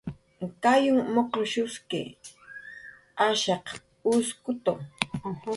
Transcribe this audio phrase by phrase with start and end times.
[0.63, 2.01] Kayunh muq'rshuski,
[3.25, 3.65] ashaq
[4.11, 4.73] uskutu